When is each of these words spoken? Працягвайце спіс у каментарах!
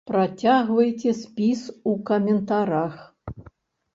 Працягвайце 0.09 1.11
спіс 1.19 1.61
у 1.91 1.93
каментарах! 2.11 2.95